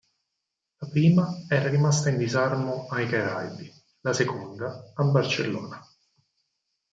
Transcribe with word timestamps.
La 0.77 0.87
prima 0.89 1.45
era 1.47 1.69
rimasta 1.69 2.09
in 2.09 2.17
disarmo 2.17 2.87
ai 2.89 3.07
Caraibi, 3.07 3.71
la 3.99 4.13
seconda 4.13 4.91
a 4.95 5.03
Barcellona. 5.03 5.79